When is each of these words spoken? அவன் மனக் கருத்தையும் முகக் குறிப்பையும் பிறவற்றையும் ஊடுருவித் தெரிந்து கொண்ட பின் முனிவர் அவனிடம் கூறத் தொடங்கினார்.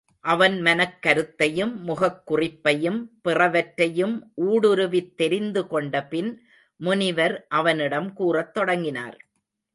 அவன் 0.19 0.61
மனக் 0.61 1.01
கருத்தையும் 1.01 1.83
முகக் 1.83 2.25
குறிப்பையும் 2.25 3.19
பிறவற்றையும் 3.27 4.21
ஊடுருவித் 4.41 5.13
தெரிந்து 5.15 5.67
கொண்ட 5.67 6.03
பின் 6.05 6.47
முனிவர் 6.75 7.45
அவனிடம் 7.49 8.13
கூறத் 8.13 8.53
தொடங்கினார். 8.53 9.25